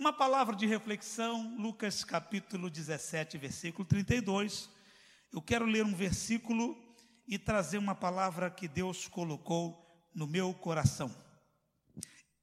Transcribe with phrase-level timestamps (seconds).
[0.00, 4.70] Uma palavra de reflexão, Lucas capítulo 17, versículo 32.
[5.30, 6.74] Eu quero ler um versículo
[7.28, 11.14] e trazer uma palavra que Deus colocou no meu coração.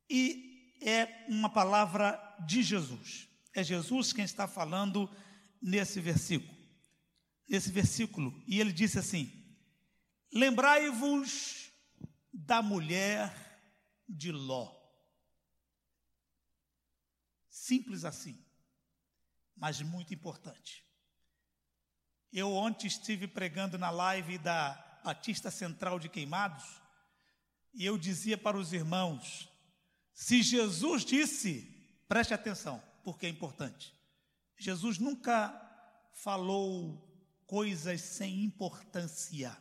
[0.08, 3.28] E é uma palavra de Jesus.
[3.56, 5.10] É Jesus quem está falando
[5.60, 6.56] nesse versículo.
[7.50, 9.34] Nesse versículo, e ele disse assim:
[10.32, 11.72] Lembrai-vos
[12.32, 13.36] da mulher
[14.08, 14.77] de Ló.
[17.58, 18.40] Simples assim,
[19.56, 20.86] mas muito importante.
[22.32, 26.64] Eu ontem estive pregando na live da Batista Central de Queimados
[27.74, 29.50] e eu dizia para os irmãos:
[30.14, 31.64] se Jesus disse,
[32.08, 33.92] preste atenção, porque é importante.
[34.56, 35.50] Jesus nunca
[36.14, 37.04] falou
[37.48, 39.58] coisas sem importância.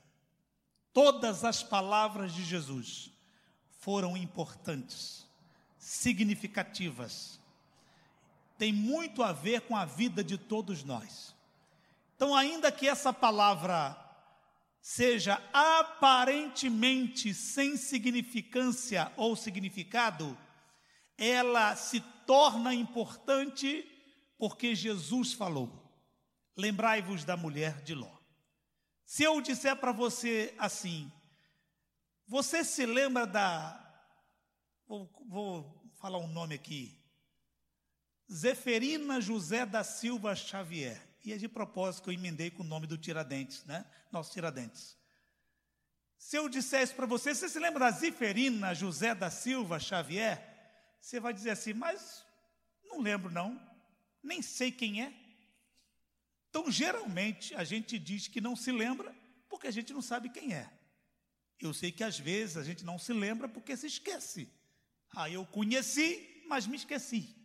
[0.93, 3.11] Todas as palavras de Jesus
[3.79, 5.27] foram importantes,
[5.79, 7.41] significativas.
[8.59, 11.35] Tem muito a ver com a vida de todos nós.
[12.15, 13.97] Então, ainda que essa palavra
[14.81, 20.37] seja aparentemente sem significância ou significado,
[21.19, 23.85] ela se torna importante
[24.39, 25.83] porque Jesus falou.
[26.57, 28.17] Lembrai-vos da mulher de Ló.
[29.05, 31.11] Se eu disser para você assim,
[32.27, 33.83] você se lembra da.
[34.87, 36.99] Vou, vou, falar um nome aqui.
[38.33, 41.01] Zeferina José da Silva Xavier.
[41.25, 43.85] E é de propósito que eu emendei com o nome do Tiradentes, né?
[44.13, 44.97] Nosso Tiradentes.
[46.19, 50.43] Se eu disser isso para você, você se lembra da Zeferina José da Silva Xavier?
[51.01, 52.25] Você vai dizer assim, mas
[52.85, 53.61] não lembro não,
[54.23, 55.13] nem sei quem é.
[56.49, 59.15] Então, geralmente, a gente diz que não se lembra
[59.49, 60.69] porque a gente não sabe quem é.
[61.61, 64.49] Eu sei que às vezes a gente não se lembra porque se esquece.
[65.15, 67.36] Ah, eu conheci, mas me esqueci.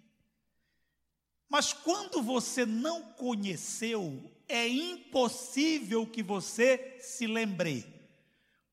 [1.52, 7.86] Mas quando você não conheceu, é impossível que você se lembre,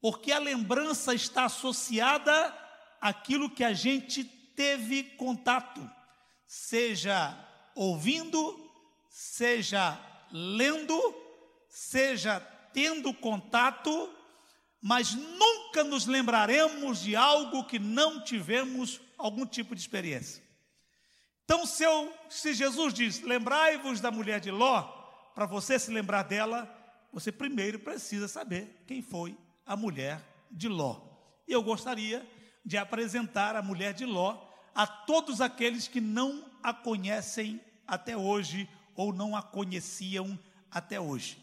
[0.00, 2.56] porque a lembrança está associada
[3.00, 5.91] àquilo que a gente teve contato,
[6.47, 7.37] seja
[7.75, 8.71] ouvindo,
[9.11, 9.99] seja
[10.31, 10.97] lendo,
[11.69, 12.38] seja
[12.72, 14.09] tendo contato,
[14.81, 20.48] mas nunca nos lembraremos de algo que não tivemos algum tipo de experiência.
[21.49, 24.83] Então, se, eu, se Jesus diz, lembrai-vos da mulher de Ló,
[25.35, 26.69] para você se lembrar dela,
[27.11, 31.01] você primeiro precisa saber quem foi a mulher de Ló.
[31.47, 32.31] E eu gostaria
[32.63, 38.69] de apresentar a mulher de Ló a todos aqueles que não a conhecem até hoje
[38.95, 40.39] ou não a conheciam
[40.71, 41.43] até hoje.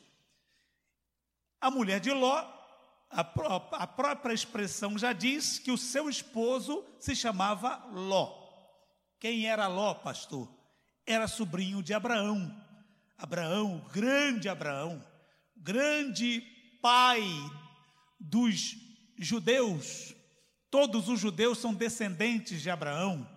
[1.60, 2.48] A mulher de Ló,
[3.10, 8.45] a, pró a própria expressão já diz que o seu esposo se chamava Ló.
[9.20, 10.50] Quem era Ló, pastor?
[11.06, 12.66] Era sobrinho de Abraão.
[13.18, 15.02] Abraão, grande Abraão,
[15.56, 16.42] grande
[16.82, 17.24] pai
[18.20, 18.76] dos
[19.18, 20.14] judeus.
[20.70, 23.28] Todos os judeus são descendentes de Abraão,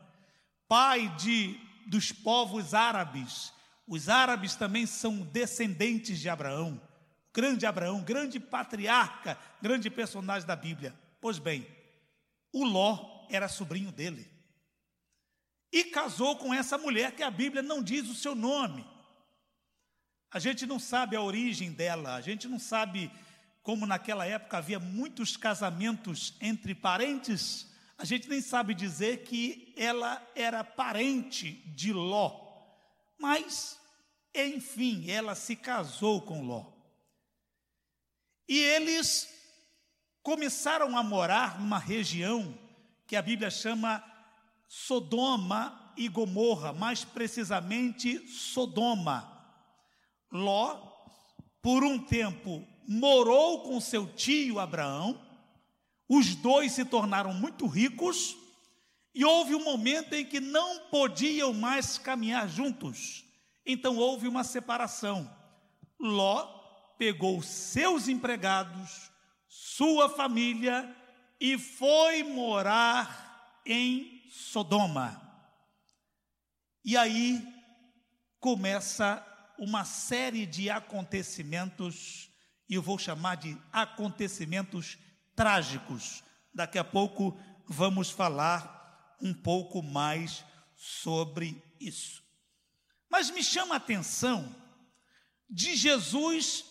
[0.66, 3.52] pai de dos povos árabes,
[3.86, 6.78] os árabes também são descendentes de Abraão.
[7.32, 10.94] Grande Abraão, grande patriarca, grande personagem da Bíblia.
[11.20, 11.66] Pois bem,
[12.52, 14.28] o Ló era sobrinho dele.
[15.72, 18.86] E casou com essa mulher que a Bíblia não diz o seu nome.
[20.30, 23.10] A gente não sabe a origem dela, a gente não sabe
[23.62, 27.66] como naquela época havia muitos casamentos entre parentes,
[27.98, 32.46] a gente nem sabe dizer que ela era parente de Ló.
[33.18, 33.78] Mas
[34.34, 36.72] enfim, ela se casou com Ló.
[38.48, 39.28] E eles
[40.22, 42.56] começaram a morar numa região
[43.06, 44.04] que a Bíblia chama
[44.68, 49.34] Sodoma e Gomorra, mais precisamente Sodoma.
[50.30, 50.76] Ló,
[51.62, 55.18] por um tempo, morou com seu tio Abraão,
[56.08, 58.36] os dois se tornaram muito ricos,
[59.14, 63.24] e houve um momento em que não podiam mais caminhar juntos.
[63.66, 65.28] Então houve uma separação.
[65.98, 66.46] Ló
[66.96, 69.10] pegou seus empregados,
[69.48, 70.94] sua família
[71.40, 75.20] e foi morar em Sodoma.
[76.84, 77.46] E aí
[78.40, 79.24] começa
[79.58, 82.30] uma série de acontecimentos,
[82.68, 84.96] e eu vou chamar de acontecimentos
[85.34, 86.22] trágicos.
[86.54, 90.44] Daqui a pouco vamos falar um pouco mais
[90.76, 92.22] sobre isso.
[93.10, 94.54] Mas me chama a atenção
[95.50, 96.64] de Jesus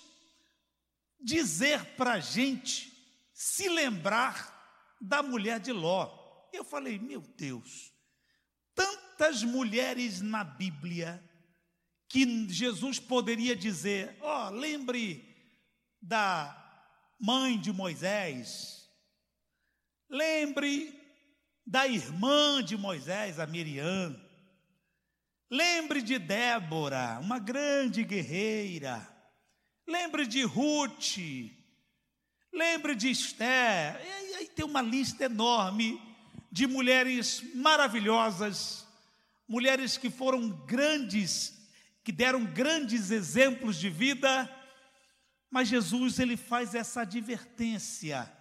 [1.20, 2.92] dizer para a gente
[3.34, 4.56] se lembrar
[5.02, 6.17] da mulher de Ló.
[6.58, 7.94] Eu falei, meu Deus,
[8.74, 11.24] tantas mulheres na Bíblia
[12.10, 15.24] que Jesus poderia dizer: ó, oh, lembre
[16.02, 16.56] da
[17.20, 18.90] mãe de Moisés,
[20.10, 21.00] lembre
[21.64, 24.20] da irmã de Moisés, a Miriam,
[25.52, 29.08] lembre de Débora, uma grande guerreira,
[29.88, 31.18] lembre de Ruth,
[32.52, 36.07] lembre de Esther, e aí tem uma lista enorme
[36.52, 38.88] de mulheres maravilhosas,
[39.48, 41.58] mulheres que foram grandes
[42.08, 44.50] que deram grandes exemplos de vida,
[45.52, 48.32] mas Jesus ele faz essa advertência.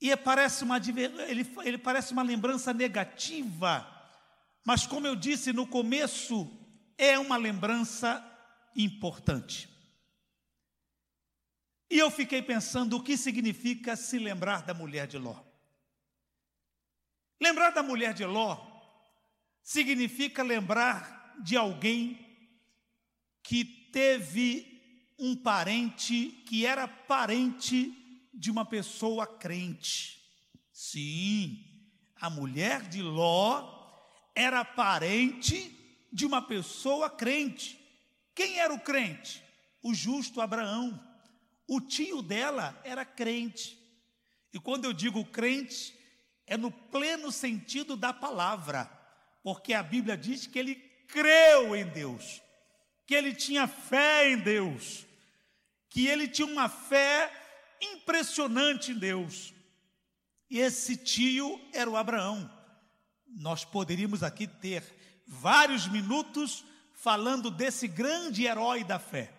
[0.00, 3.86] E é, parece uma, ele, ele parece uma lembrança negativa,
[4.64, 6.50] mas como eu disse no começo,
[6.96, 8.24] é uma lembrança
[8.74, 9.68] importante.
[11.90, 15.42] E eu fiquei pensando o que significa se lembrar da mulher de Ló.
[17.44, 18.56] Lembrar da mulher de Ló
[19.62, 22.18] significa lembrar de alguém
[23.42, 23.62] que
[23.92, 27.92] teve um parente que era parente
[28.32, 30.22] de uma pessoa crente.
[30.72, 31.62] Sim,
[32.16, 33.62] a mulher de Ló
[34.34, 35.70] era parente
[36.10, 37.78] de uma pessoa crente.
[38.34, 39.44] Quem era o crente?
[39.82, 40.98] O justo Abraão.
[41.68, 43.78] O tio dela era crente.
[44.50, 46.03] E quando eu digo crente,
[46.46, 48.90] é no pleno sentido da palavra,
[49.42, 50.74] porque a Bíblia diz que ele
[51.08, 52.42] creu em Deus,
[53.06, 55.06] que ele tinha fé em Deus,
[55.88, 57.30] que ele tinha uma fé
[57.80, 59.52] impressionante em Deus.
[60.50, 62.50] E esse tio era o Abraão.
[63.26, 64.84] Nós poderíamos aqui ter
[65.26, 69.32] vários minutos falando desse grande herói da fé,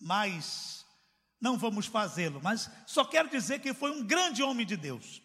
[0.00, 0.86] mas
[1.40, 2.40] não vamos fazê-lo.
[2.42, 5.22] Mas só quero dizer que foi um grande homem de Deus.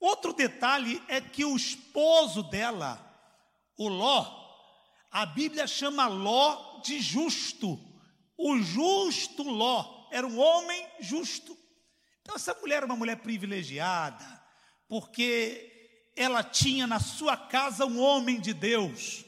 [0.00, 3.04] Outro detalhe é que o esposo dela,
[3.76, 4.38] o Ló,
[5.10, 7.78] a Bíblia chama Ló de justo.
[8.36, 11.56] O justo Ló era um homem justo.
[12.22, 14.24] Então, essa mulher era uma mulher privilegiada,
[14.88, 19.24] porque ela tinha na sua casa um homem de Deus.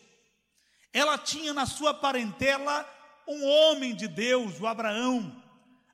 [0.93, 2.89] Ela tinha na sua parentela
[3.27, 5.43] um homem de Deus, o Abraão.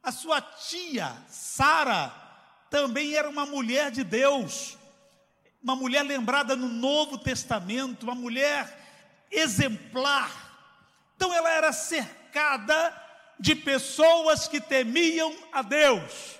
[0.02, 2.25] A sua tia, Sara,
[2.70, 4.76] também era uma mulher de Deus.
[5.62, 10.30] Uma mulher lembrada no Novo Testamento, uma mulher exemplar.
[11.16, 12.94] Então ela era cercada
[13.38, 16.38] de pessoas que temiam a Deus.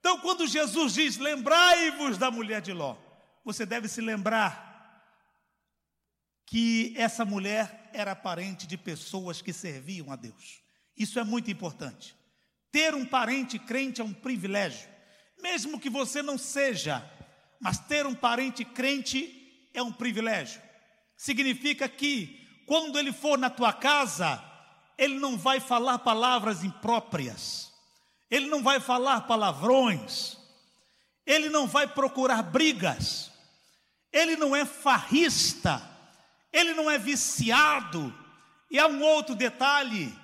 [0.00, 2.96] Então, quando Jesus diz: Lembrai-vos da mulher de Ló,
[3.44, 4.68] você deve se lembrar
[6.46, 10.62] que essa mulher era parente de pessoas que serviam a Deus.
[10.96, 12.16] Isso é muito importante.
[12.72, 14.88] Ter um parente crente é um privilégio,
[15.42, 17.04] mesmo que você não seja,
[17.60, 20.60] mas ter um parente crente é um privilégio.
[21.16, 24.42] Significa que quando ele for na tua casa,
[24.96, 27.72] ele não vai falar palavras impróprias,
[28.30, 30.36] ele não vai falar palavrões,
[31.26, 33.30] ele não vai procurar brigas,
[34.12, 35.82] ele não é farrista,
[36.52, 38.14] ele não é viciado.
[38.70, 40.16] E há um outro detalhe: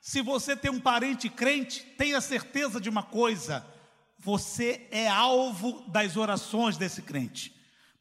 [0.00, 3.66] se você tem um parente crente, tenha certeza de uma coisa:
[4.24, 7.54] você é alvo das orações desse crente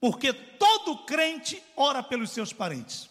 [0.04, 3.10] porque todo crente ora pelos seus parentes.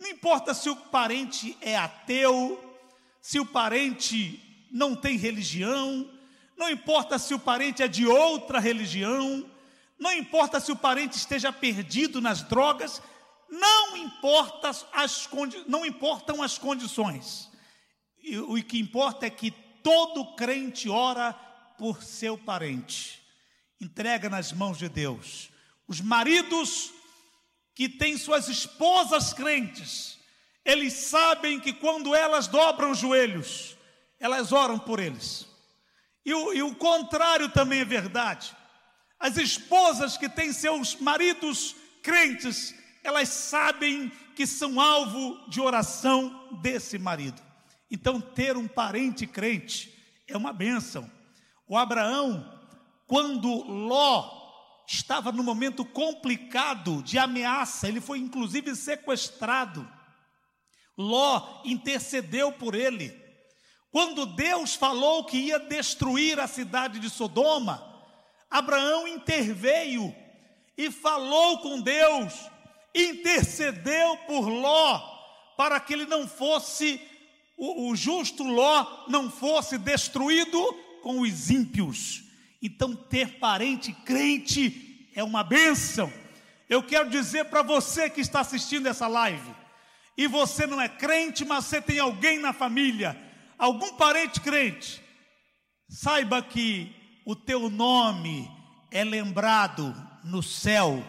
[0.00, 2.78] Não importa se o parente é ateu,
[3.20, 4.40] se o parente
[4.72, 6.10] não tem religião,
[6.56, 9.44] não importa se o parente é de outra religião,
[9.98, 13.02] não importa se o parente esteja perdido nas drogas,
[13.50, 15.28] não importa as
[15.66, 17.50] não importam as condições.
[18.22, 19.50] E, o que importa é que
[19.82, 21.38] todo crente ora
[21.80, 23.22] por seu parente.
[23.80, 25.48] Entrega nas mãos de Deus.
[25.88, 26.92] Os maridos
[27.74, 30.18] que têm suas esposas crentes,
[30.62, 33.78] eles sabem que quando elas dobram os joelhos,
[34.18, 35.46] elas oram por eles.
[36.22, 38.54] E o, e o contrário também é verdade.
[39.18, 46.98] As esposas que têm seus maridos crentes, elas sabem que são alvo de oração desse
[46.98, 47.40] marido.
[47.90, 51.10] Então, ter um parente crente é uma bênção.
[51.70, 52.44] O Abraão,
[53.06, 54.28] quando Ló
[54.88, 59.88] estava num momento complicado de ameaça, ele foi inclusive sequestrado.
[60.98, 63.16] Ló intercedeu por ele.
[63.92, 67.80] Quando Deus falou que ia destruir a cidade de Sodoma,
[68.50, 70.12] Abraão interveio
[70.76, 72.34] e falou com Deus,
[72.92, 74.98] intercedeu por Ló,
[75.56, 77.00] para que ele não fosse,
[77.56, 82.24] o justo Ló não fosse destruído com os ímpios.
[82.62, 86.12] Então, ter parente crente é uma bênção.
[86.68, 89.54] Eu quero dizer para você que está assistindo essa live,
[90.16, 93.18] e você não é crente, mas você tem alguém na família,
[93.58, 95.02] algum parente crente,
[95.88, 98.50] saiba que o teu nome
[98.90, 101.02] é lembrado no céu.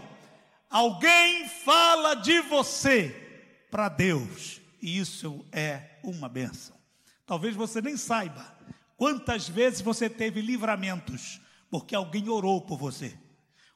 [0.70, 6.80] Alguém fala de você para Deus, e isso é uma benção.
[7.26, 8.58] Talvez você nem saiba
[9.02, 11.42] quantas vezes você teve livramentos
[11.72, 13.18] porque alguém orou por você.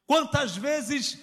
[0.05, 1.17] Quantas vezes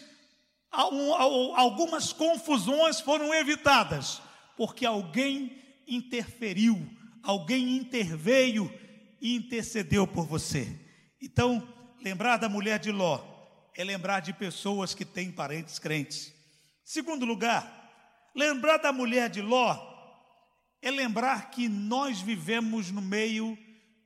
[0.73, 4.21] algumas confusões foram evitadas
[4.57, 5.57] porque alguém
[5.87, 6.85] interferiu,
[7.23, 8.77] alguém interveio
[9.21, 10.67] e intercedeu por você.
[11.21, 13.23] Então, lembrar da mulher de Ló
[13.73, 16.35] é lembrar de pessoas que têm parentes crentes.
[16.85, 19.79] Segundo lugar, lembrar da mulher de Ló
[20.83, 23.57] é lembrar que nós vivemos no meio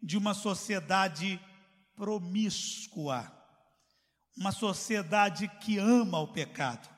[0.03, 1.41] de uma sociedade
[1.95, 3.33] promíscua,
[4.37, 6.89] uma sociedade que ama o pecado,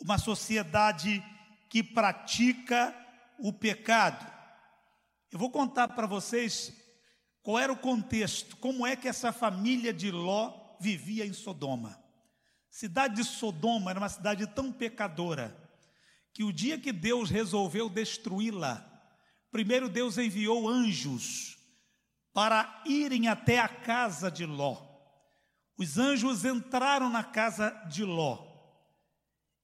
[0.00, 1.24] uma sociedade
[1.70, 2.94] que pratica
[3.38, 4.30] o pecado.
[5.32, 6.72] Eu vou contar para vocês
[7.42, 11.98] qual era o contexto, como é que essa família de Ló vivia em Sodoma.
[12.70, 15.56] Cidade de Sodoma era uma cidade tão pecadora
[16.34, 18.92] que o dia que Deus resolveu destruí-la,
[19.56, 21.55] Primeiro Deus enviou anjos
[22.36, 24.76] para irem até a casa de Ló.
[25.78, 28.46] Os anjos entraram na casa de Ló.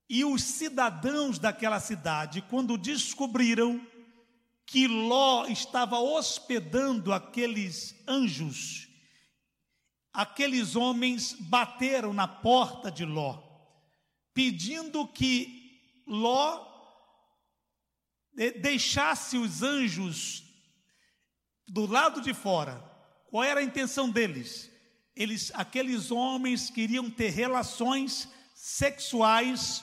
[0.08, 3.86] E os cidadãos daquela cidade, quando descobriram
[4.64, 8.88] que Ló estava hospedando aqueles anjos,
[10.10, 13.42] aqueles homens bateram na porta de Ló,
[14.32, 16.66] pedindo que Ló
[18.62, 20.41] deixasse os anjos
[21.72, 22.84] do lado de fora,
[23.30, 24.70] qual era a intenção deles?
[25.16, 29.82] Eles, aqueles homens queriam ter relações sexuais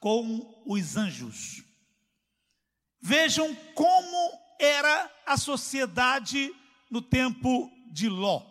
[0.00, 1.62] com os anjos.
[3.00, 6.52] Vejam como era a sociedade
[6.90, 8.42] no tempo de Ló.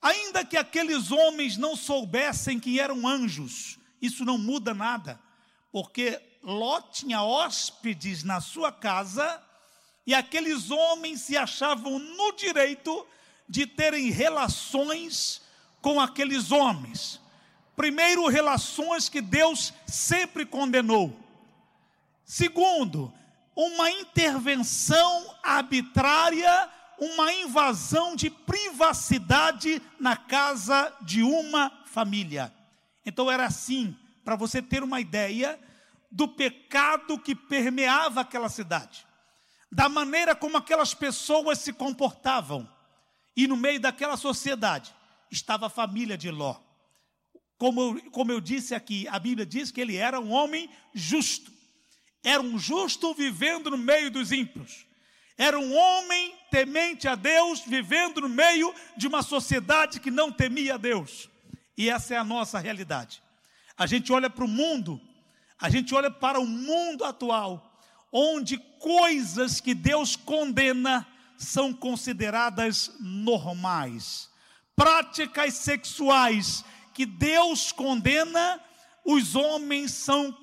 [0.00, 5.20] Ainda que aqueles homens não soubessem que eram anjos, isso não muda nada,
[5.70, 9.40] porque Ló tinha hóspedes na sua casa
[10.06, 13.06] e aqueles homens se achavam no direito
[13.48, 15.42] de terem relações
[15.80, 17.20] com aqueles homens.
[17.76, 21.16] Primeiro, relações que Deus sempre condenou.
[22.24, 23.12] Segundo,
[23.54, 26.68] uma intervenção arbitrária,
[26.98, 32.52] uma invasão de privacidade na casa de uma família.
[33.04, 35.58] Então era assim, para você ter uma ideia,
[36.10, 39.06] do pecado que permeava aquela cidade,
[39.72, 42.68] da maneira como aquelas pessoas se comportavam.
[43.34, 44.94] E no meio daquela sociedade
[45.30, 46.56] estava a família de Ló.
[47.56, 51.50] Como, como eu disse aqui, a Bíblia diz que ele era um homem justo.
[52.22, 54.84] Era um justo vivendo no meio dos ímpios.
[55.38, 60.74] Era um homem temente a Deus, vivendo no meio de uma sociedade que não temia
[60.74, 61.30] a Deus.
[61.76, 63.22] E essa é a nossa realidade.
[63.76, 65.00] A gente olha para o mundo
[65.62, 67.71] a gente olha para o mundo atual,
[68.12, 71.06] onde coisas que Deus condena
[71.38, 74.28] são consideradas normais.
[74.76, 78.60] Práticas sexuais que Deus condena,
[79.04, 80.36] os homens são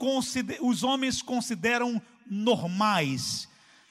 [0.61, 3.47] os homens consideram normais.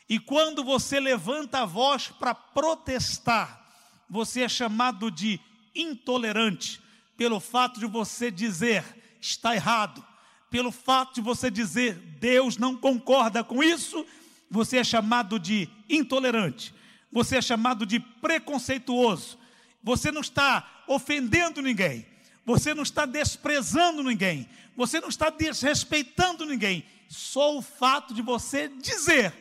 [0.08, 3.64] E quando você levanta a voz para protestar,
[4.08, 5.40] você é chamado de
[5.74, 6.80] intolerante
[7.16, 8.84] pelo fato de você dizer
[9.20, 10.04] está errado,
[10.50, 14.04] pelo fato de você dizer Deus não concorda com isso,
[14.50, 16.74] você é chamado de intolerante,
[17.12, 19.38] você é chamado de preconceituoso,
[19.82, 22.06] você não está ofendendo ninguém,
[22.44, 28.68] você não está desprezando ninguém, você não está desrespeitando ninguém, só o fato de você
[28.68, 29.32] dizer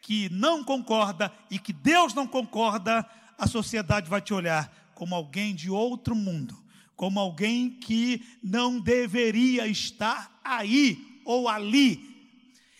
[0.00, 5.54] que não concorda e que Deus não concorda, a sociedade vai te olhar como alguém
[5.54, 6.61] de outro mundo
[7.02, 12.00] como alguém que não deveria estar aí ou ali.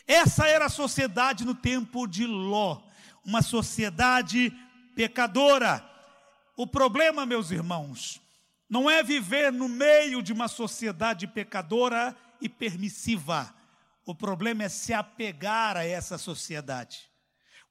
[0.06, 2.80] Essa era a sociedade no tempo de Ló,
[3.24, 4.52] uma sociedade
[4.94, 5.84] pecadora.
[6.56, 8.20] O problema, meus irmãos,
[8.70, 13.52] não é viver no meio de uma sociedade pecadora e permissiva.
[14.06, 17.10] O problema é se apegar a essa sociedade.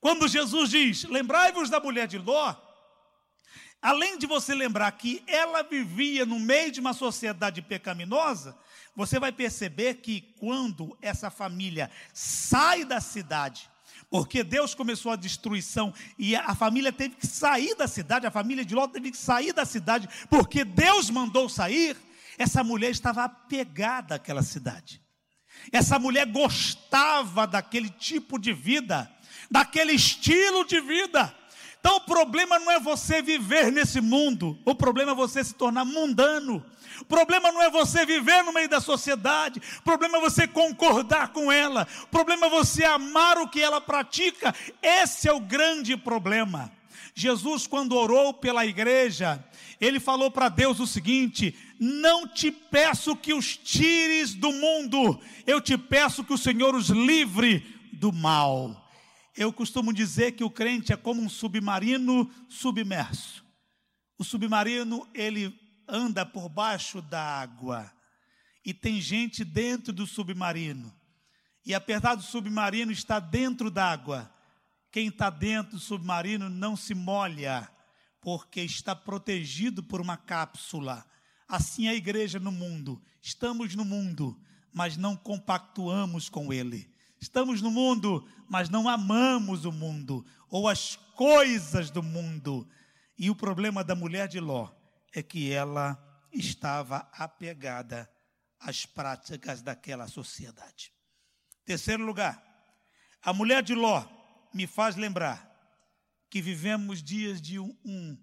[0.01, 2.53] Quando Jesus diz: Lembrai-vos da mulher de Ló,
[3.81, 8.57] além de você lembrar que ela vivia no meio de uma sociedade pecaminosa,
[8.95, 13.69] você vai perceber que quando essa família sai da cidade,
[14.09, 18.65] porque Deus começou a destruição e a família teve que sair da cidade, a família
[18.65, 21.97] de Ló teve que sair da cidade, porque Deus mandou sair,
[22.37, 25.01] Essa mulher estava apegada àquela cidade.
[25.71, 29.11] Essa mulher gostava daquele tipo de vida,
[29.49, 31.35] daquele estilo de vida.
[31.81, 35.83] Então o problema não é você viver nesse mundo, o problema é você se tornar
[35.83, 36.63] mundano.
[37.01, 41.29] O problema não é você viver no meio da sociedade, o problema é você concordar
[41.29, 44.53] com ela, o problema é você amar o que ela pratica.
[44.79, 46.71] Esse é o grande problema.
[47.15, 49.43] Jesus, quando orou pela igreja,
[49.79, 55.59] ele falou para Deus o seguinte: Não te peço que os tires do mundo, eu
[55.59, 58.87] te peço que o Senhor os livre do mal.
[59.35, 63.45] Eu costumo dizer que o crente é como um submarino submerso.
[64.17, 65.57] O submarino, ele
[65.87, 67.91] anda por baixo da água.
[68.63, 70.93] E tem gente dentro do submarino.
[71.65, 74.31] E apesar do submarino estar dentro d'água,
[74.91, 77.69] quem está dentro do submarino não se molha,
[78.19, 81.05] porque está protegido por uma cápsula.
[81.47, 83.01] Assim é a igreja no mundo.
[83.21, 84.39] Estamos no mundo,
[84.73, 86.90] mas não compactuamos com ele.
[87.21, 92.67] Estamos no mundo, mas não amamos o mundo ou as coisas do mundo.
[93.17, 94.69] E o problema da mulher de Ló
[95.13, 95.95] é que ela
[96.33, 98.11] estava apegada
[98.59, 100.91] às práticas daquela sociedade.
[101.63, 102.43] Terceiro lugar,
[103.21, 104.03] a mulher de Ló
[104.51, 105.47] me faz lembrar
[106.27, 108.17] que vivemos dias de um, um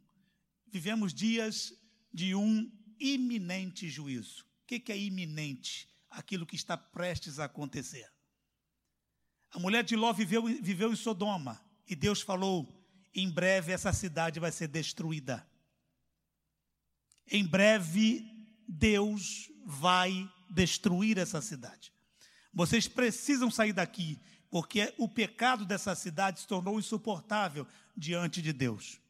[0.66, 1.72] vivemos dias
[2.12, 4.44] de um iminente juízo.
[4.64, 5.88] O que, é iminente?
[6.10, 8.10] Aquilo que está prestes a acontecer.
[9.52, 12.78] A mulher de Ló viveu, viveu em Sodoma e Deus falou:
[13.14, 15.46] em breve essa cidade vai ser destruída.
[17.30, 18.24] Em breve
[18.66, 21.92] Deus vai destruir essa cidade.
[22.52, 24.18] Vocês precisam sair daqui,
[24.50, 29.00] porque o pecado dessa cidade se tornou insuportável diante de Deus.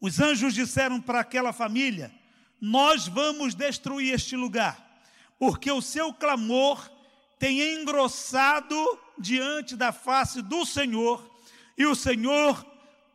[0.00, 2.12] Os anjos disseram para aquela família:
[2.60, 5.04] Nós vamos destruir este lugar,
[5.38, 6.90] porque o seu clamor
[7.38, 8.74] tem engrossado
[9.18, 11.30] diante da face do Senhor,
[11.76, 12.66] e o Senhor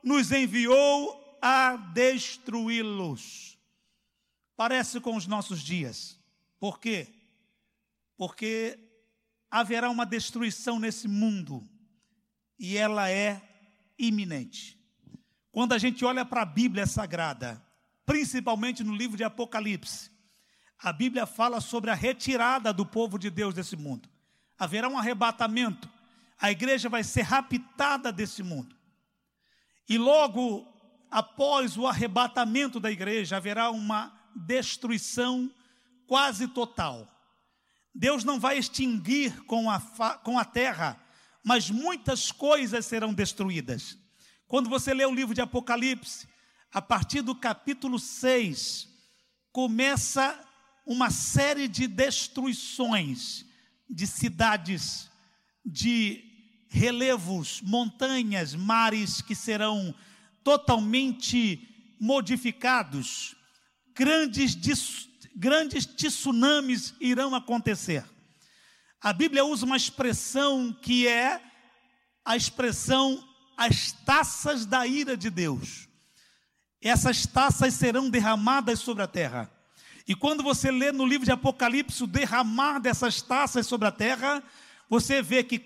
[0.04, 3.58] nos enviou a destruí-los.
[4.56, 6.20] Parece com os nossos dias.
[6.60, 7.08] Por quê?
[8.18, 8.80] Porque
[9.50, 11.64] haverá uma destruição nesse mundo
[12.58, 13.42] e ela é
[13.98, 14.78] iminente.
[15.52, 17.64] Quando a gente olha para a Bíblia Sagrada,
[18.06, 20.12] principalmente no livro de Apocalipse,
[20.80, 24.10] a Bíblia fala sobre a retirada do povo de Deus desse mundo.
[24.58, 25.90] Haverá um arrebatamento
[26.40, 28.76] a igreja vai ser raptada desse mundo.
[29.90, 30.68] E logo
[31.10, 35.52] após o arrebatamento da igreja, haverá uma destruição
[36.06, 37.08] quase total.
[37.96, 39.80] Deus não vai extinguir com a,
[40.24, 41.02] com a terra,
[41.44, 43.98] mas muitas coisas serão destruídas.
[44.48, 46.28] Quando você lê o livro de Apocalipse,
[46.72, 48.88] a partir do capítulo 6,
[49.52, 50.40] começa
[50.86, 53.47] uma série de destruições
[53.90, 55.10] de cidades,
[55.66, 56.24] de
[56.70, 59.94] relevos, montanhas, mares que serão
[60.44, 63.36] totalmente modificados,
[63.96, 64.56] grandes,
[65.36, 68.06] grandes tsunamis irão acontecer.
[69.02, 71.42] A Bíblia usa uma expressão que é
[72.24, 73.24] a expressão
[73.58, 75.90] as taças da ira de Deus.
[76.80, 79.52] Essas taças serão derramadas sobre a terra.
[80.08, 84.42] E quando você lê no livro de Apocalipse o derramar dessas taças sobre a terra,
[84.90, 85.60] você vê que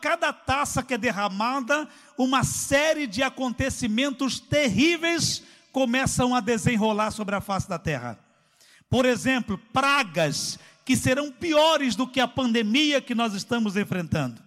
[0.00, 7.40] cada taça que é derramada, uma série de acontecimentos terríveis começam a desenrolar sobre a
[7.40, 8.18] face da terra.
[8.90, 14.43] Por exemplo, pragas que serão piores do que a pandemia que nós estamos enfrentando.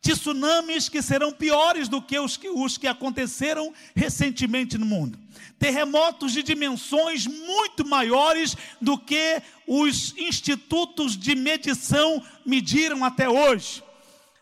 [0.00, 5.18] Tsunamis que serão piores do que os, que os que aconteceram recentemente no mundo.
[5.58, 13.82] Terremotos de dimensões muito maiores do que os institutos de medição mediram até hoje.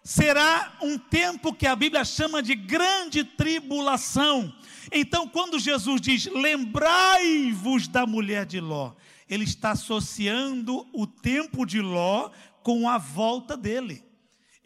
[0.04, 4.54] Será um tempo que a Bíblia chama de grande tribulação.
[4.92, 8.92] Então, quando Jesus diz: Lembrai-vos da mulher de Ló,
[9.28, 12.30] ele está associando o tempo de Ló
[12.62, 14.07] com a volta dele.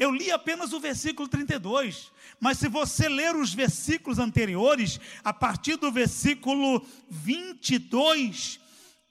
[0.03, 2.11] Eu li apenas o versículo 32,
[2.41, 8.59] mas se você ler os versículos anteriores, a partir do versículo 22,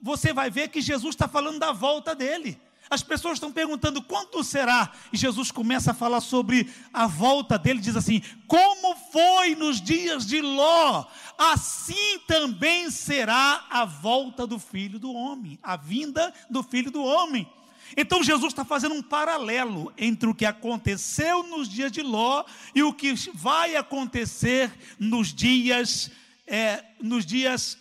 [0.02, 2.60] você vai ver que Jesus está falando da volta dele.
[2.90, 4.92] As pessoas estão perguntando quando será?
[5.14, 10.26] E Jesus começa a falar sobre a volta dele, diz assim: Como foi nos dias
[10.26, 11.06] de Ló,
[11.38, 17.50] assim também será a volta do filho do homem, a vinda do filho do homem.
[17.96, 22.84] Então Jesus está fazendo um paralelo entre o que aconteceu nos dias de Ló e
[22.84, 26.12] o que vai acontecer nos dias,
[26.48, 27.78] é, nos dias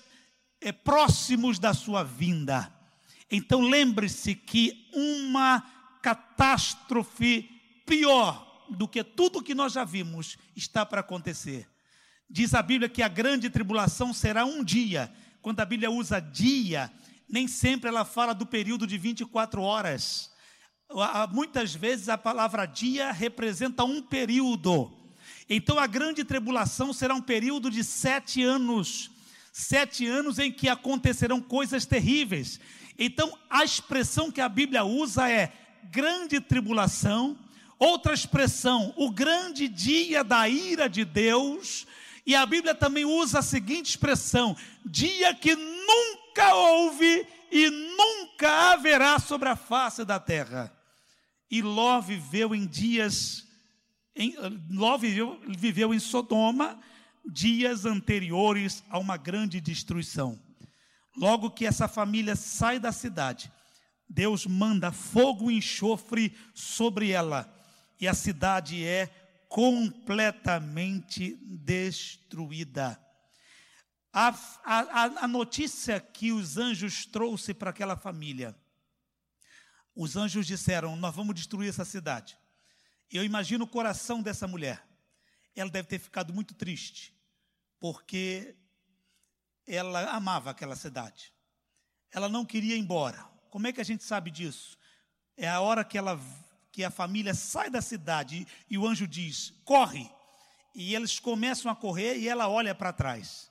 [0.60, 2.72] é, próximos da sua vinda.
[3.30, 5.62] Então lembre-se que uma
[6.02, 7.48] catástrofe
[7.86, 11.68] pior do que tudo que nós já vimos está para acontecer.
[12.28, 15.12] Diz a Bíblia que a grande tribulação será um dia.
[15.42, 16.92] Quando a Bíblia usa dia,
[17.30, 20.30] nem sempre ela fala do período de 24 horas.
[21.32, 24.92] Muitas vezes a palavra dia representa um período.
[25.48, 29.10] Então a grande tribulação será um período de sete anos.
[29.52, 32.60] Sete anos em que acontecerão coisas terríveis.
[32.98, 35.52] Então a expressão que a Bíblia usa é
[35.90, 37.36] grande tribulação
[37.80, 41.86] Outra expressão, o grande dia da ira de Deus.
[42.26, 49.18] E a Bíblia também usa a seguinte expressão: dia que nunca houve e nunca haverá
[49.18, 50.72] sobre a face da terra.
[51.50, 53.46] E Ló viveu em dias,
[54.14, 54.34] em,
[54.70, 56.80] Ló viveu, viveu em Sodoma,
[57.24, 60.40] dias anteriores a uma grande destruição.
[61.16, 63.50] Logo que essa família sai da cidade,
[64.08, 67.52] Deus manda fogo e enxofre sobre ela
[68.00, 69.08] e a cidade é
[69.48, 72.98] completamente destruída.
[74.12, 74.28] A,
[74.64, 78.56] a, a notícia que os anjos trouxe para aquela família,
[79.94, 82.36] os anjos disseram: Nós vamos destruir essa cidade.
[83.10, 84.84] Eu imagino o coração dessa mulher.
[85.54, 87.14] Ela deve ter ficado muito triste,
[87.78, 88.56] porque
[89.66, 91.32] ela amava aquela cidade.
[92.12, 93.24] Ela não queria ir embora.
[93.50, 94.78] Como é que a gente sabe disso?
[95.36, 96.18] É a hora que ela
[96.72, 100.10] que a família sai da cidade e o anjo diz: corre.
[100.74, 103.49] E eles começam a correr e ela olha para trás.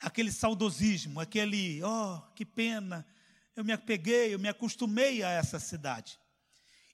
[0.00, 3.06] Aquele saudosismo, aquele, oh, que pena,
[3.54, 6.18] eu me apeguei, eu me acostumei a essa cidade.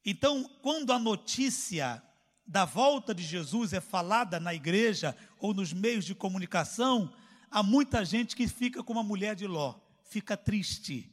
[0.04, 2.02] Então, quando a notícia
[2.46, 7.12] da volta de Jesus é falada na igreja ou nos meios de comunicação,
[7.50, 9.74] há muita gente que fica como a mulher de Ló,
[10.08, 11.10] fica triste,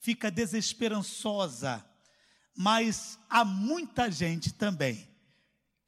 [0.00, 1.84] fica desesperançosa
[2.56, 5.08] mas há muita gente também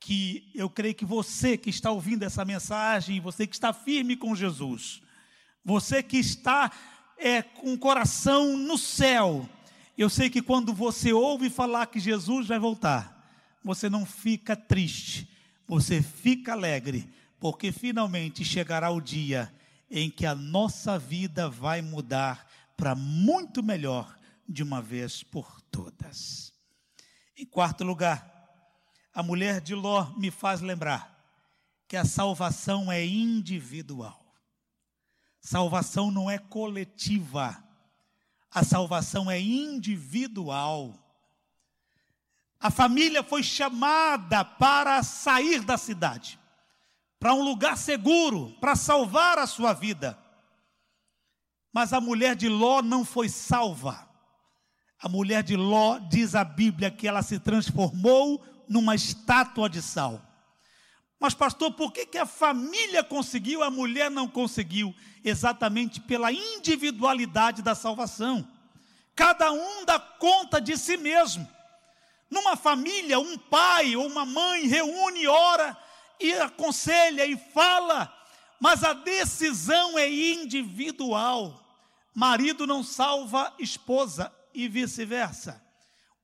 [0.01, 4.35] que eu creio que você que está ouvindo essa mensagem, você que está firme com
[4.35, 5.03] Jesus,
[5.65, 6.71] você que está
[7.17, 9.49] é, com o coração no céu,
[9.97, 13.15] eu sei que quando você ouve falar que Jesus vai voltar,
[13.63, 15.29] você não fica triste,
[15.67, 17.09] você fica alegre,
[17.41, 19.53] porque finalmente chegará o dia
[19.91, 22.47] em que a nossa vida vai mudar
[22.77, 26.53] para muito melhor de uma vez por todas.
[27.37, 28.31] Em quarto lugar,
[29.15, 31.15] a mulher de Ló me faz lembrar
[31.87, 34.24] que a salvação é individual.
[35.45, 37.63] Salvação não é coletiva.
[38.51, 40.99] A salvação é individual.
[42.59, 46.41] A família foi chamada para sair da cidade,
[47.21, 50.19] para um lugar seguro, para salvar a sua vida.
[51.71, 54.09] Mas a mulher de Ló não foi salva.
[54.99, 60.23] A mulher de Ló diz a Bíblia que ela se transformou numa estátua de sal.
[61.19, 64.95] Mas, pastor, por que, que a família conseguiu, a mulher não conseguiu?
[65.25, 68.47] Exatamente pela individualidade da salvação.
[69.15, 71.49] Cada um dá conta de si mesmo.
[72.29, 75.77] Numa família, um pai ou uma mãe reúne, ora
[76.21, 78.13] e aconselha e fala,
[78.61, 81.61] mas a decisão é individual.
[82.15, 85.61] Marido não salva esposa, e vice-versa.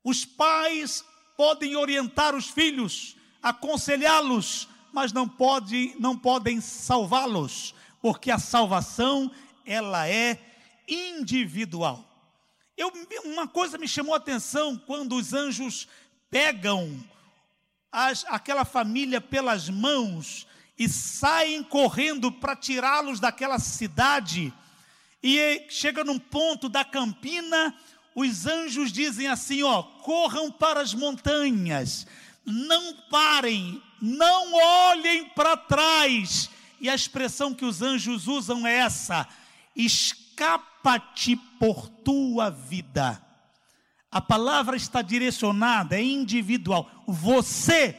[0.05, 1.05] Os pais
[1.37, 9.31] podem orientar os filhos, aconselhá-los, mas não, pode, não podem salvá-los, porque a salvação
[9.65, 10.39] ela é
[10.89, 12.05] individual.
[12.77, 12.93] Eu,
[13.25, 15.87] uma coisa me chamou a atenção quando os anjos
[16.31, 16.99] pegam
[17.93, 20.47] as, aquela família pelas mãos
[20.79, 24.53] e saem correndo para tirá-los daquela cidade.
[25.23, 27.77] E chega num ponto da campina
[28.15, 32.07] os anjos dizem assim: ó, corram para as montanhas,
[32.45, 36.51] não parem, não olhem para trás.
[36.81, 39.27] E a expressão que os anjos usam é essa:
[39.77, 43.21] escapa-te por tua vida.
[44.11, 46.91] A palavra está direcionada, é individual.
[47.07, 47.97] Você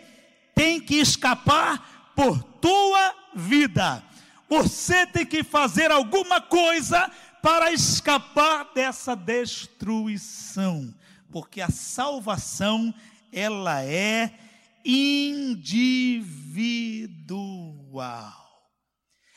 [0.54, 4.04] tem que escapar por tua vida.
[4.50, 7.10] Você tem que fazer alguma coisa
[7.42, 10.94] para escapar dessa destruição,
[11.32, 12.94] porque a salvação
[13.32, 14.38] ela é
[14.84, 15.62] individual.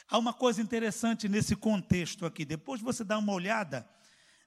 [0.08, 2.44] Há uma coisa interessante nesse contexto aqui.
[2.44, 3.88] Depois você dá uma olhada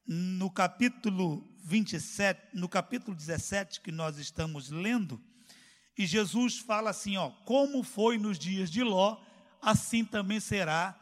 [0.05, 5.21] no capítulo 27, no capítulo 17 que nós estamos lendo,
[5.97, 9.17] e Jesus fala assim, ó, como foi nos dias de Ló,
[9.61, 10.95] assim também será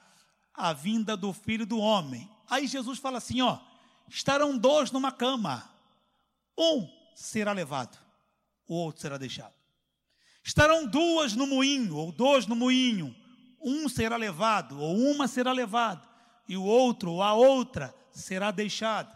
[0.54, 2.30] a vinda do Filho do Homem.
[2.50, 3.60] Aí Jesus fala assim: ó,
[4.08, 5.70] estarão dois numa cama,
[6.58, 7.98] um será levado,
[8.68, 9.54] o outro será deixado.
[10.44, 13.16] Estarão duas no moinho, ou dois no moinho,
[13.62, 16.08] um será levado, ou uma será levada,
[16.48, 19.14] e o outro ou a outra será deixado.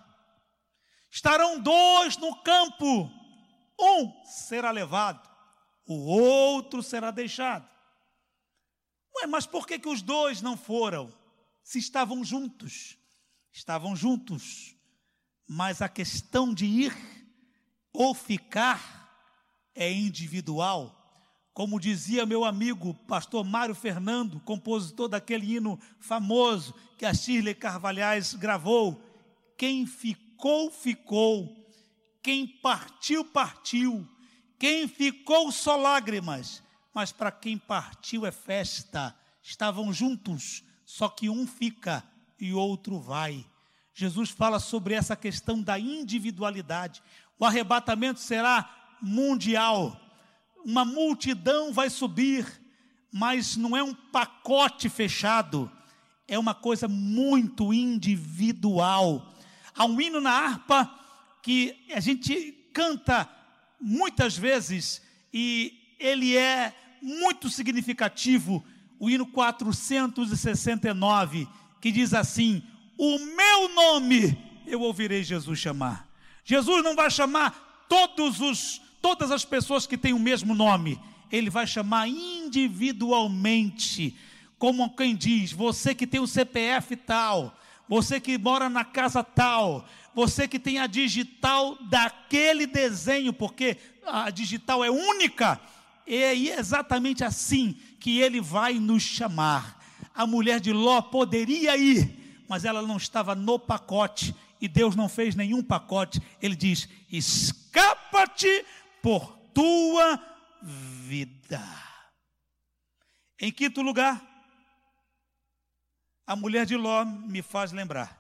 [1.12, 3.12] Estarão dois no campo,
[3.80, 5.30] um será levado,
[5.86, 7.68] o outro será deixado.
[9.18, 11.12] Ué, mas por que, que os dois não foram?
[11.64, 12.98] Se estavam juntos.
[13.52, 14.76] Estavam juntos.
[15.48, 16.96] Mas a questão de ir
[17.92, 19.09] ou ficar
[19.80, 20.94] é individual.
[21.54, 28.34] Como dizia meu amigo pastor Mário Fernando, compositor daquele hino famoso que a Shirley Carvalhais
[28.34, 29.02] gravou:
[29.58, 31.66] quem ficou, ficou,
[32.22, 34.06] quem partiu, partiu,
[34.60, 36.62] quem ficou só lágrimas,
[36.94, 39.16] mas para quem partiu é festa.
[39.42, 42.04] Estavam juntos, só que um fica
[42.38, 43.46] e outro vai.
[43.94, 47.02] Jesus fala sobre essa questão da individualidade.
[47.38, 50.00] O arrebatamento será mundial.
[50.66, 52.46] Uma multidão vai subir,
[53.12, 55.70] mas não é um pacote fechado,
[56.28, 59.34] é uma coisa muito individual.
[59.76, 60.94] Há um hino na harpa
[61.42, 63.28] que a gente canta
[63.80, 65.02] muitas vezes
[65.34, 68.64] e ele é muito significativo,
[69.00, 71.48] o hino 469,
[71.82, 72.62] que diz assim:
[72.98, 76.08] O meu nome eu ouvirei Jesus chamar.
[76.44, 81.00] Jesus não vai chamar todos os, todas as pessoas que têm o mesmo nome,
[81.32, 84.16] ele vai chamar individualmente,
[84.58, 87.56] como quem diz: você que tem o CPF tal,
[87.88, 94.30] você que mora na casa tal, você que tem a digital daquele desenho, porque a
[94.30, 95.60] digital é única,
[96.06, 99.80] é exatamente assim que ele vai nos chamar.
[100.14, 105.08] A mulher de Ló poderia ir, mas ela não estava no pacote, e Deus não
[105.08, 106.22] fez nenhum pacote.
[106.42, 108.66] Ele diz: escapa-te
[109.02, 110.18] por tua
[110.62, 111.64] vida.
[113.40, 114.26] Em quinto lugar,
[116.26, 118.20] a mulher de Ló me faz lembrar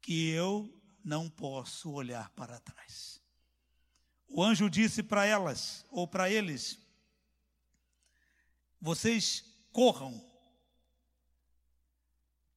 [0.00, 0.70] que eu
[1.04, 3.20] não posso olhar para trás.
[4.28, 6.78] O anjo disse para elas, ou para eles:
[8.84, 9.42] vocês
[9.72, 10.22] corram.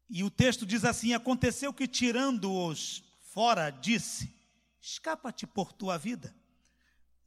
[0.10, 4.34] E o texto diz assim: Aconteceu que, tirando-os fora, disse:
[4.82, 6.36] Escapa-te por tua vida,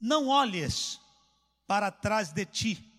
[0.01, 0.99] não olhes
[1.67, 2.91] para trás de ti,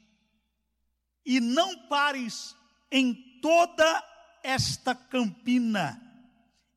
[1.25, 2.57] e não pares
[2.91, 4.05] em toda
[4.43, 6.01] esta campina.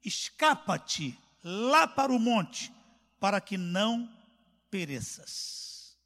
[0.04, 2.74] Escapa-te lá para o monte,
[3.20, 4.12] para que não
[4.70, 5.98] pereças.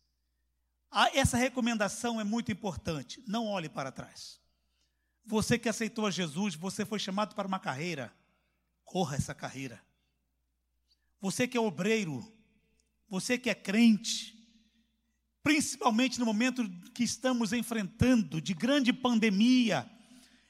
[0.91, 3.23] Ah, essa recomendação é muito importante.
[3.27, 4.39] Não olhe para trás.
[5.25, 8.13] Você que aceitou a Jesus, você foi chamado para uma carreira.
[8.83, 9.81] Corra essa carreira.
[11.21, 12.25] Você que é obreiro,
[13.09, 14.37] você que é crente,
[15.41, 19.89] principalmente no momento que estamos enfrentando de grande pandemia,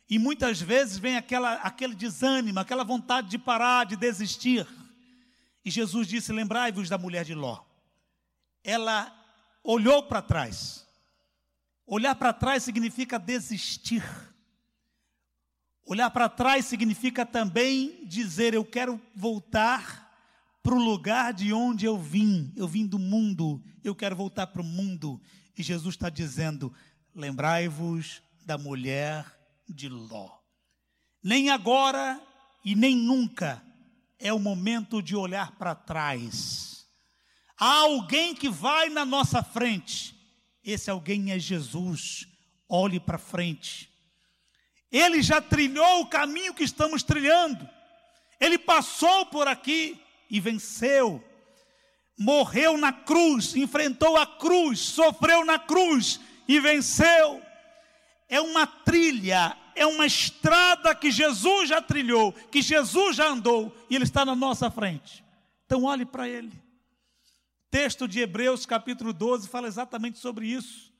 [0.09, 4.67] e muitas vezes vem aquela, aquele desânimo, aquela vontade de parar, de desistir.
[5.63, 7.63] E Jesus disse: Lembrai-vos da mulher de Ló.
[8.63, 9.15] Ela
[9.63, 10.87] olhou para trás.
[11.85, 14.03] Olhar para trás significa desistir.
[15.85, 20.08] Olhar para trás significa também dizer: Eu quero voltar
[20.61, 22.51] para o lugar de onde eu vim.
[22.55, 25.21] Eu vim do mundo, eu quero voltar para o mundo.
[25.57, 26.73] E Jesus está dizendo:
[27.15, 29.25] Lembrai-vos da mulher
[29.67, 30.29] de Ló.
[31.23, 32.21] Nem agora
[32.63, 33.63] e nem nunca
[34.17, 36.87] é o momento de olhar para trás.
[37.57, 40.15] Há alguém que vai na nossa frente.
[40.63, 42.27] Esse alguém é Jesus.
[42.67, 43.89] Olhe para frente.
[44.91, 47.67] Ele já trilhou o caminho que estamos trilhando.
[48.39, 51.23] Ele passou por aqui e venceu.
[52.17, 57.41] Morreu na cruz, enfrentou a cruz, sofreu na cruz e venceu
[58.29, 63.95] é uma trilha, é uma estrada que Jesus já trilhou, que Jesus já andou e
[63.95, 65.25] Ele está na nossa frente.
[65.65, 66.53] Então, olhe para Ele.
[67.71, 70.93] Texto de Hebreus, capítulo 12, fala exatamente sobre isso.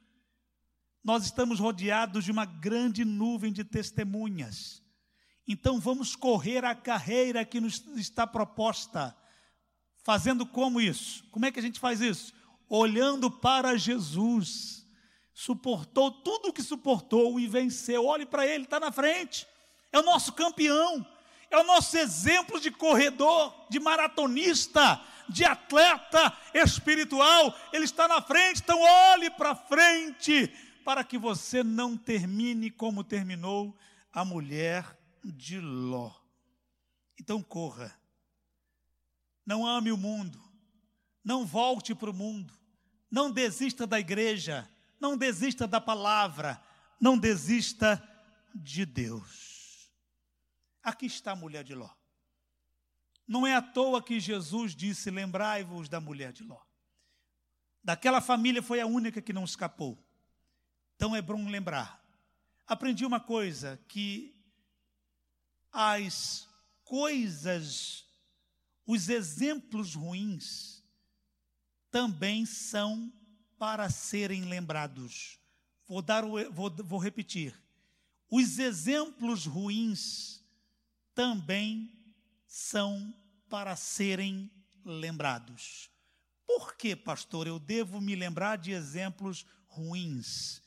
[1.03, 4.83] Nós estamos rodeados de uma grande nuvem de testemunhas.
[5.47, 9.15] Então, vamos correr a carreira que nos está proposta.
[10.03, 11.23] Fazendo como isso?
[11.31, 12.33] Como é que a gente faz isso?
[12.67, 14.79] Olhando para Jesus
[15.39, 18.05] suportou tudo o que suportou e venceu.
[18.05, 19.47] Olhe para ele, está na frente.
[19.89, 21.05] É o nosso campeão,
[21.49, 27.55] é o nosso exemplo de corredor, de maratonista, de atleta espiritual.
[27.71, 30.47] Ele está na frente, então olhe para frente,
[30.83, 33.73] para que você não termine como terminou
[34.11, 34.85] a mulher
[35.23, 36.11] de Ló.
[37.17, 37.97] Então corra,
[39.49, 40.39] Não ame o mundo.
[41.23, 42.53] Não volte para o mundo.
[43.09, 44.69] Não desista da igreja.
[44.99, 46.63] Não desista da palavra.
[47.01, 47.99] Não desista
[48.53, 49.89] de Deus.
[50.83, 51.89] Aqui está a mulher de Ló.
[53.27, 56.61] Não é à toa que Jesus disse: Lembrai-vos da mulher de Ló.
[57.83, 59.97] Daquela família foi a única que não escapou.
[60.95, 61.99] Então é bom lembrar.
[62.67, 64.39] Aprendi uma coisa: que
[65.71, 66.47] as
[66.83, 68.05] coisas,
[68.91, 70.83] os exemplos ruins,
[71.91, 73.13] também são
[73.55, 75.37] para serem lembrados.
[75.87, 77.53] Vou, dar vou, vou repetir.
[78.31, 80.43] Os exemplos ruins
[81.13, 81.93] também
[82.47, 83.13] são
[83.47, 84.49] para serem
[84.83, 85.91] lembrados.
[86.47, 90.63] Por que, pastor, eu devo me lembrar de exemplos ruins?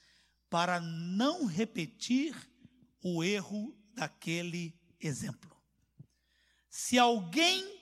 [0.49, 2.37] Para não repetir
[3.03, 5.51] o erro daquele exemplo.
[6.71, 7.82] Se alguém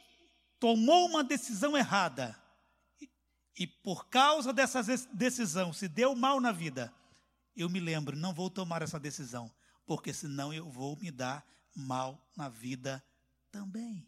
[0.61, 2.39] tomou uma decisão errada
[3.57, 6.95] e por causa dessa decisão se deu mal na vida,
[7.57, 9.53] eu me lembro, não vou tomar essa decisão,
[9.85, 11.45] porque senão eu vou me dar
[11.75, 13.05] mal na vida
[13.51, 14.07] também.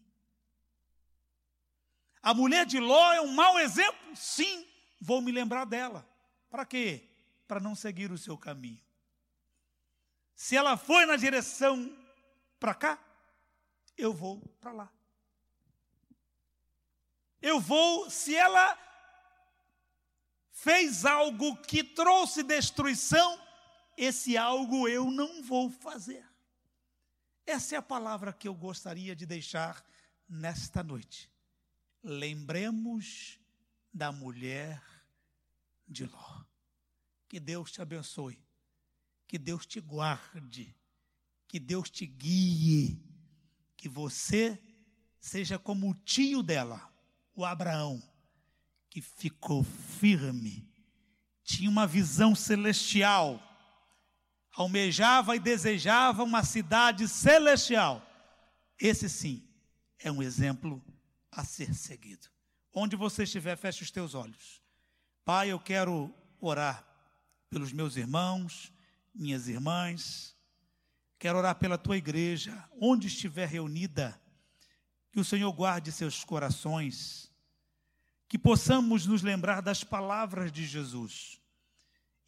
[2.23, 4.15] A mulher de Ló é um mau exemplo?
[4.15, 4.67] Sim,
[5.01, 6.09] vou me lembrar dela.
[6.49, 7.09] Para quê?
[7.49, 8.81] Para não seguir o seu caminho.
[10.35, 11.95] Se ela foi na direção
[12.61, 12.99] para cá,
[13.99, 15.02] eu vou para lá.
[17.43, 18.79] Eu vou, se ela
[20.53, 23.39] fez algo que trouxe destruição,
[23.97, 26.25] esse algo eu não vou fazer.
[27.45, 29.85] Essa é a palavra que eu gostaria de deixar
[30.29, 31.29] nesta noite.
[32.03, 33.41] Lembremos
[33.93, 34.81] da mulher
[35.87, 36.45] de Ló.
[37.29, 38.41] Que Deus te abençoe.
[39.27, 40.75] Que Deus te guarde.
[41.49, 43.03] Que Deus te guie.
[43.77, 44.63] Que você
[45.19, 46.92] seja como o tio dela,
[47.35, 48.03] o Abraão,
[48.91, 50.69] que ficou firme,
[51.45, 53.41] tinha uma visão celestial
[54.55, 58.07] almejava e desejava uma cidade celestial.
[58.79, 59.43] Esse sim
[59.99, 60.83] é um exemplo
[61.31, 62.29] a ser seguido.
[62.75, 64.63] Onde você estiver, feche os teus olhos.
[65.25, 66.87] Pai, eu quero orar
[67.49, 68.73] pelos meus irmãos,
[69.15, 70.37] minhas irmãs.
[71.19, 74.21] Quero orar pela tua igreja, onde estiver reunida.
[75.13, 77.31] Que o Senhor guarde seus corações.
[78.29, 81.41] Que possamos nos lembrar das palavras de Jesus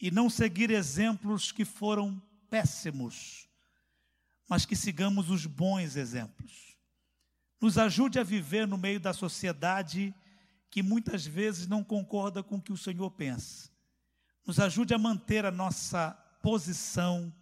[0.01, 3.49] e não seguir exemplos que foram péssimos,
[4.49, 6.77] mas que sigamos os bons exemplos.
[7.61, 10.15] Nos ajude a viver no meio da sociedade
[10.71, 13.71] que muitas vezes não concorda com o que o Senhor pensa.
[14.47, 16.11] Nos ajude a manter a nossa
[16.43, 17.35] posição,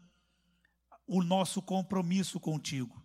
[1.07, 3.02] o nosso compromisso contigo.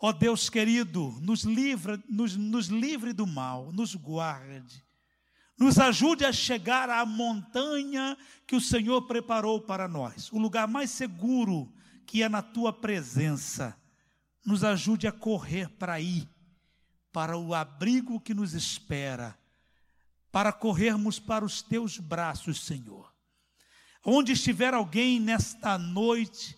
[0.00, 4.82] Ó Deus querido, nos livra, nos, nos livre do mal, nos guarde
[5.60, 10.90] nos ajude a chegar à montanha que o Senhor preparou para nós, o lugar mais
[10.90, 11.70] seguro
[12.06, 13.76] que é na tua presença.
[14.42, 16.26] Nos ajude a correr para aí,
[17.12, 19.38] para o abrigo que nos espera,
[20.32, 23.12] para corrermos para os teus braços, Senhor.
[24.02, 26.56] Onde estiver alguém nesta noite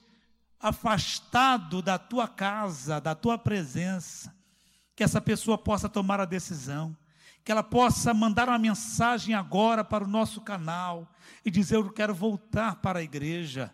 [0.62, 4.34] afastado da tua casa, da tua presença,
[4.94, 6.96] que essa pessoa possa tomar a decisão
[7.44, 11.10] que ela possa mandar uma mensagem agora para o nosso canal
[11.44, 13.72] e dizer: Eu quero voltar para a igreja,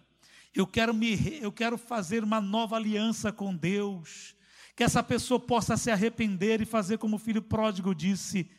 [0.55, 4.35] eu quero, me, eu quero fazer uma nova aliança com Deus.
[4.74, 8.51] Que essa pessoa possa se arrepender e fazer como o filho pródigo disse: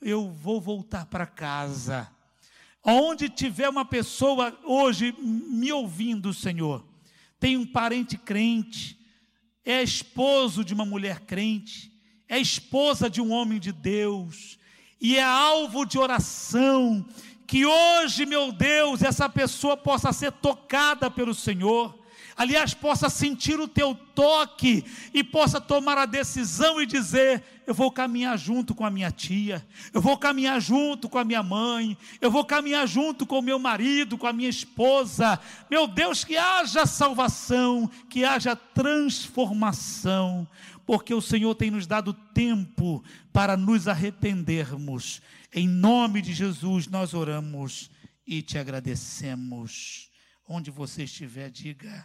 [0.00, 2.10] Eu vou voltar para casa.
[2.82, 6.84] Onde tiver uma pessoa hoje me ouvindo, Senhor,
[7.40, 8.98] tem um parente crente,
[9.64, 11.90] é esposo de uma mulher crente,
[12.28, 14.58] é esposa de um homem de Deus
[15.00, 17.04] e é alvo de oração.
[17.46, 21.99] Que hoje, meu Deus, essa pessoa possa ser tocada pelo Senhor,
[22.36, 27.90] aliás, possa sentir o teu toque e possa tomar a decisão e dizer: eu vou
[27.90, 32.30] caminhar junto com a minha tia, eu vou caminhar junto com a minha mãe, eu
[32.30, 35.38] vou caminhar junto com o meu marido, com a minha esposa.
[35.70, 40.48] Meu Deus, que haja salvação, que haja transformação
[40.90, 45.22] porque o Senhor tem nos dado tempo para nos arrependermos.
[45.54, 47.88] Em nome de Jesus nós oramos
[48.26, 50.10] e te agradecemos.
[50.48, 52.04] Onde você estiver, diga